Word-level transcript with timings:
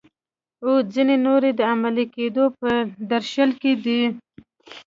او 0.63 0.71
ځینې 0.93 1.15
نورې 1.25 1.51
د 1.55 1.61
عملي 1.71 2.05
کیدو 2.15 2.43
په 2.59 2.69
درشل 3.11 3.49
کې 3.61 3.73
دي. 3.83 4.01